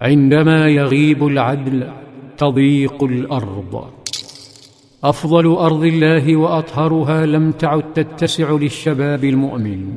عندما 0.00 0.68
يغيب 0.68 1.26
العدل 1.26 1.88
تضيق 2.36 3.04
الأرض. 3.04 3.84
أفضل 5.04 5.46
أرض 5.46 5.84
الله 5.84 6.36
وأطهرها 6.36 7.26
لم 7.26 7.50
تعد 7.50 7.82
تتسع 7.94 8.50
للشباب 8.50 9.24
المؤمن. 9.24 9.96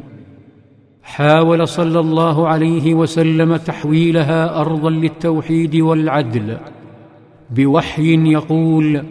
حاول 1.04 1.68
صلى 1.68 2.00
الله 2.00 2.48
عليه 2.48 2.94
وسلم 2.94 3.56
تحويلها 3.56 4.62
أرضا 4.62 4.90
للتوحيد 4.90 5.76
والعدل. 5.76 6.58
بوحي 7.50 8.32
يقول 8.32 9.04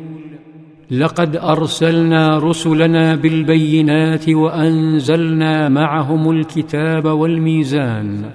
لقد 0.90 1.36
أرسلنا 1.36 2.38
رسلنا 2.38 3.14
بالبينات 3.14 4.28
وأنزلنا 4.28 5.68
معهم 5.68 6.30
الكتاب 6.30 7.04
والميزان. 7.04 8.30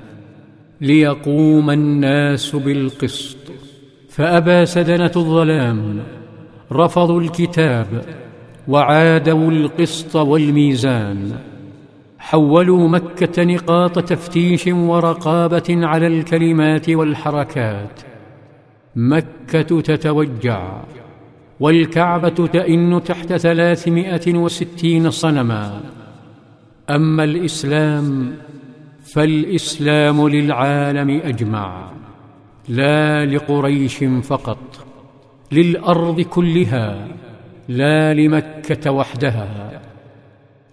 ليقوم 0.81 1.71
الناس 1.71 2.55
بالقسط. 2.55 3.37
فأبى 4.09 4.65
سدنة 4.65 5.11
الظلام 5.15 5.99
رفضوا 6.71 7.21
الكتاب 7.21 7.87
وعادوا 8.67 9.51
القسط 9.51 10.15
والميزان. 10.15 11.31
حولوا 12.19 12.87
مكة 12.89 13.43
نقاط 13.43 13.99
تفتيش 13.99 14.67
ورقابة 14.67 15.63
على 15.69 16.07
الكلمات 16.07 16.89
والحركات. 16.89 18.01
مكة 18.95 19.81
تتوجع 19.81 20.81
والكعبة 21.59 22.47
تئن 22.47 23.01
تحت 23.03 23.33
ثلاثمائة 23.33 24.33
وستين 24.37 25.09
صنما. 25.09 25.81
أما 26.89 27.23
الإسلام 27.23 28.31
فالإسلام 29.13 30.27
للعالم 30.27 31.09
أجمع 31.09 31.91
لا 32.69 33.25
لقريش 33.25 34.03
فقط 34.03 34.85
للأرض 35.51 36.21
كلها 36.21 37.07
لا 37.69 38.13
لمكة 38.13 38.91
وحدها. 38.91 39.81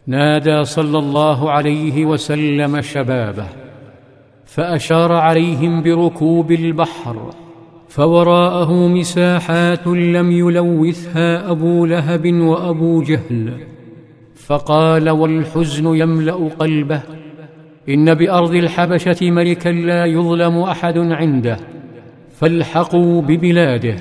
نادى 0.06 0.64
صلى 0.64 0.98
الله 0.98 1.50
عليه 1.50 2.04
وسلم 2.04 2.80
شبابه 2.80 3.46
فأشار 4.44 5.12
عليهم 5.12 5.82
بركوب 5.82 6.52
البحر 6.52 7.30
فوراءه 7.88 8.72
مساحات 8.72 9.86
لم 9.86 10.32
يلوثها 10.32 11.50
أبو 11.50 11.86
لهب 11.86 12.32
وأبو 12.32 13.02
جهل 13.02 13.66
فقال 14.34 15.10
والحزن 15.10 15.96
يملأ 15.96 16.48
قلبه. 16.58 17.23
إن 17.88 18.14
بأرض 18.14 18.54
الحبشة 18.54 19.30
ملكا 19.30 19.68
لا 19.68 20.04
يظلم 20.04 20.58
أحد 20.58 20.98
عنده 20.98 21.56
فالحقوا 22.30 23.22
ببلاده 23.22 23.96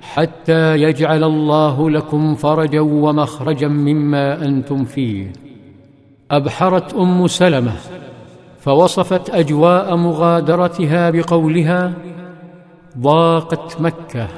حتى 0.00 0.76
يجعل 0.76 1.24
الله 1.24 1.90
لكم 1.90 2.34
فرجا 2.34 2.80
ومخرجا 2.80 3.68
مما 3.68 4.44
أنتم 4.44 4.84
فيه. 4.84 5.32
أبحرت 6.30 6.94
أم 6.94 7.26
سلمة 7.26 7.72
فوصفت 8.60 9.30
أجواء 9.30 9.96
مغادرتها 9.96 11.10
بقولها 11.10 11.92
ضاقت 12.98 13.80
مكة 13.80 14.28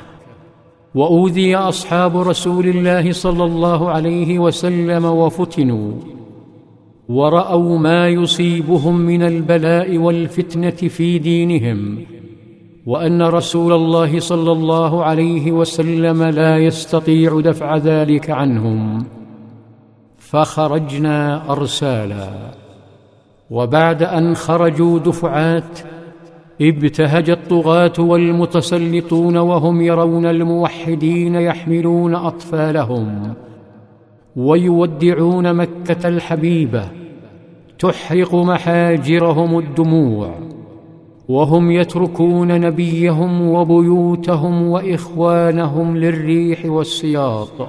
وأوذي 0.95 1.57
أصحاب 1.57 2.17
رسول 2.17 2.69
الله 2.69 3.13
صلى 3.13 3.45
الله 3.45 3.91
عليه 3.91 4.39
وسلم 4.39 5.05
وفتنوا. 5.05 6.18
ورأوا 7.09 7.79
ما 7.79 8.09
يصيبهم 8.09 8.97
من 8.97 9.23
البلاء 9.23 9.99
والفتنة 9.99 10.71
في 10.71 11.19
دينهم 11.19 11.99
وأن 12.87 13.23
رسول 13.23 13.73
الله 13.73 14.21
صلى 14.21 14.53
الله 14.53 15.05
عليه 15.05 15.53
وسلم 15.53 16.23
لا 16.23 16.59
يستطيع 16.59 17.41
دفع 17.41 17.77
ذلك 17.77 18.31
عنهم. 18.31 19.05
فخرجنا 20.19 21.53
أرسالا. 21.53 22.29
وبعد 23.51 24.03
أن 24.03 24.35
خرجوا 24.35 24.99
دفعات 24.99 25.79
ابتهج 26.61 27.31
الطغاة 27.31 27.93
والمتسلطون 27.99 29.37
وهم 29.37 29.81
يرون 29.81 30.27
الموحدين 30.27 31.35
يحملون 31.35 32.15
أطفالهم 32.15 33.35
ويودعون 34.37 35.55
مكة 35.55 36.09
الحبيبة 36.09 36.98
تحرق 37.79 38.35
محاجرهم 38.35 39.59
الدموع 39.59 40.35
وهم 41.29 41.71
يتركون 41.71 42.61
نبيهم 42.61 43.49
وبيوتهم 43.49 44.63
وإخوانهم 44.63 45.97
للريح 45.97 46.67
والسياط 46.67 47.69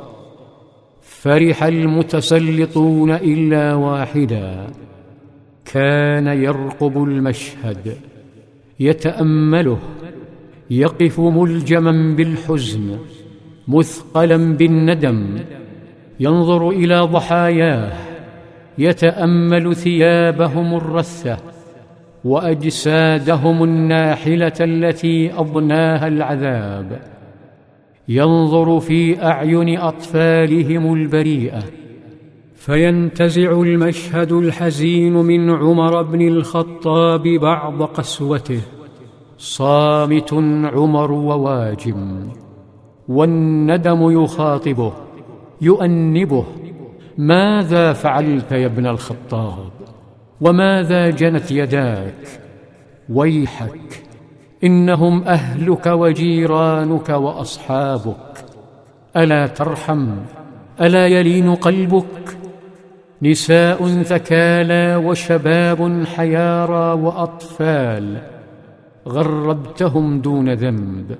فرح 1.01 1.63
المتسلطون 1.63 3.11
إلا 3.11 3.73
واحدا. 3.73 4.67
كان 5.73 6.27
يرقب 6.27 7.03
المشهد 7.03 7.97
يتأمله 8.79 9.77
يقف 10.69 11.19
ملجما 11.19 12.15
بالحزن 12.15 12.97
مثقلا 13.67 14.37
بالندم 14.37 15.39
ينظر 16.19 16.69
إلى 16.69 16.99
ضحاياه 16.99 18.08
يتأمل 18.79 19.75
ثيابهم 19.75 20.75
الرثه 20.75 21.37
وأجسادهم 22.23 23.63
الناحلة 23.63 24.53
التي 24.59 25.33
أضناها 25.33 26.07
العذاب. 26.07 27.01
ينظر 28.07 28.79
في 28.79 29.23
أعين 29.23 29.77
أطفالهم 29.77 30.93
البريئة 30.93 31.63
فينتزع 32.55 33.51
المشهد 33.51 34.31
الحزين 34.31 35.13
من 35.13 35.49
عمر 35.49 36.01
بن 36.01 36.27
الخطاب 36.27 37.23
بعض 37.23 37.83
قسوته 37.83 38.61
صامت 39.37 40.33
عمر 40.73 41.11
وواجم 41.11 42.29
والندم 43.09 44.23
يخاطبه 44.23 44.93
يؤنبه 45.61 46.45
ماذا 47.19 47.93
فعلت 47.93 48.51
يا 48.51 48.65
ابن 48.65 48.87
الخطاب؟ 48.87 49.69
وماذا 50.41 51.09
جنت 51.09 51.51
يداك؟ 51.51 52.27
ويحك 53.09 54.03
إنهم 54.63 55.23
أهلك 55.23 55.87
وجيرانك 55.87 57.09
وأصحابك. 57.09 58.45
ألا 59.17 59.47
ترحم 59.47 60.09
ألا 60.81 61.07
يلين 61.07 61.55
قلبك؟ 61.55 62.37
نساء 63.21 64.03
ثكالى 64.03 64.95
وشباب 64.95 66.03
حيارى 66.15 67.01
وأطفال 67.01 68.17
غربتهم 69.07 70.21
دون 70.21 70.53
ذنب. 70.53 71.15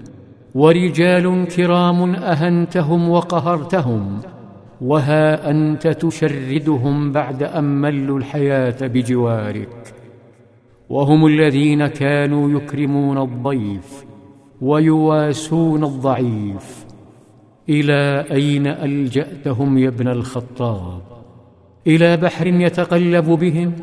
ورجال 0.56 1.48
كرام 1.56 2.16
أهنتهم 2.16 3.10
وقهرتهم. 3.10 4.20
وها 4.82 5.50
انت 5.52 5.88
تشردهم 5.88 7.12
بعد 7.12 7.44
ان 7.44 7.64
ملوا 7.64 8.18
الحياة 8.18 8.88
بجوارك 8.88 9.94
وهم 10.90 11.26
الذين 11.26 11.88
كانوا 11.88 12.52
يكرمون 12.52 13.18
الضيف 13.18 14.06
ويواسون 14.62 15.84
الضعيف 15.84 16.86
إلى 17.70 18.26
اين 18.32 18.68
الجاتهم 18.68 19.78
يا 19.78 19.88
ابن 19.88 20.08
الخطاب 20.08 21.02
إلى 21.88 22.18
بحر 22.18 22.48
يتقلب 22.48 23.26
بهم 23.26 23.74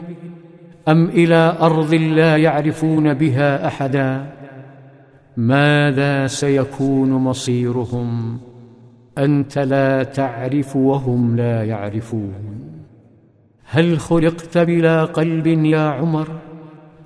ام 0.89 1.05
إلى 1.09 1.57
ارض 1.61 1.95
لا 1.95 2.37
يعرفون 2.37 3.15
بها 3.15 3.67
احدا 3.67 4.33
ماذا 5.37 6.27
سيكون 6.27 7.11
مصيرهم 7.11 8.39
أنت 9.19 9.59
لا 9.59 10.03
تعرف 10.03 10.77
وهم 10.77 11.37
لا 11.37 11.65
يعرفون. 11.65 12.33
هل 13.65 13.99
خلقت 13.99 14.59
بلا 14.59 15.05
قلب 15.05 15.47
يا 15.47 15.81
عمر؟ 15.81 16.29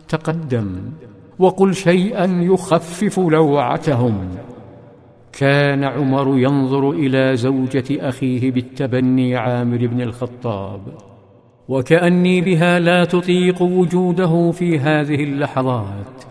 تقدم. 0.09 0.81
وقل 1.39 1.75
شيئا 1.75 2.25
يخفف 2.25 3.19
لوعتهم. 3.19 4.29
كان 5.33 5.85
عمر 5.85 6.39
ينظر 6.39 6.91
إلى 6.91 7.37
زوجة 7.37 8.09
أخيه 8.09 8.51
بالتبني 8.51 9.37
عامر 9.37 9.87
بن 9.87 10.01
الخطاب. 10.01 10.81
وكأني 11.69 12.41
بها 12.41 12.79
لا 12.79 13.05
تطيق 13.05 13.63
وجوده 13.63 14.51
في 14.51 14.79
هذه 14.79 15.25
اللحظات 15.25 16.25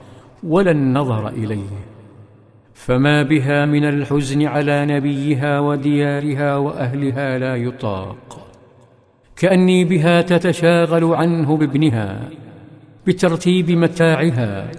ولا 0.44 0.72
النظر 0.72 1.28
إليه. 1.28 1.89
فما 2.86 3.24
بها 3.24 3.66
من 3.66 3.86
الحزن 3.86 4.46
على 4.46 4.86
نبيها 4.86 5.60
وديارها 5.60 6.56
وأهلها 6.56 7.38
لا 7.38 7.56
يطاق. 7.56 8.48
كأني 9.36 9.86
بها 9.86 10.22
تتشاغل 10.22 11.04
عنه 11.04 11.58
بابنها 11.58 12.30
بترتيب 13.08 13.72
متاعها 13.72 14.72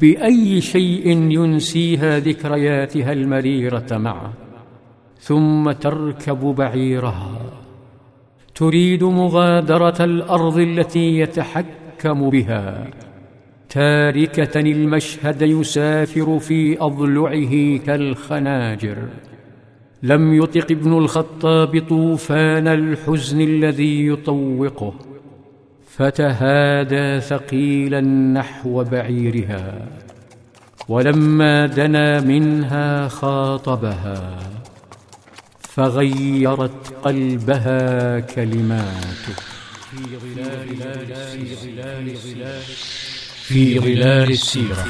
بأي 0.00 0.60
شيء 0.60 1.08
ينسيها 1.08 2.18
ذكرياتها 2.18 3.12
المريرة 3.12 3.86
معه 3.90 4.32
ثم 5.18 5.72
تركب 5.72 6.40
بعيرها. 6.40 7.40
تريد 8.54 9.04
مغادرة 9.04 10.04
الأرض 10.04 10.58
التي 10.58 11.18
يتحكم 11.18 12.30
بها. 12.30 12.86
تاركة 13.74 14.60
المشهد 14.60 15.42
يسافر 15.42 16.38
في 16.38 16.80
أضلعه 16.80 17.76
كالخناجر. 17.86 18.96
لم 20.02 20.34
يطق 20.34 20.66
ابن 20.70 20.98
الخطاب 20.98 21.86
طوفان 21.88 22.68
الحزن 22.68 23.40
الذي 23.40 24.06
يطوقه 24.06 24.94
فتهادى 25.96 27.20
ثقيلا 27.20 28.00
نحو 28.40 28.84
بعيرها 28.84 29.88
ولما 30.88 31.66
دنا 31.66 32.20
منها 32.20 33.08
خاطبها 33.08 34.38
فغيرت 35.60 36.94
قلبها 37.02 38.20
كلماته. 38.20 39.34
في 39.90 39.96
ظلال 39.96 40.68
في 40.68 41.54
ظلال 41.54 42.16
في 42.16 42.34
ظلال 42.34 42.62
السيرة. 44.28 44.86